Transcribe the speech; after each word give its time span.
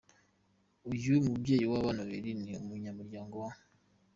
Uyu 0.91 1.13
mubyeyi 1.27 1.65
w’abana 1.71 2.01
babiri 2.07 2.31
ni 2.41 2.51
umunyamuryango 2.61 3.35
wa 3.43 3.51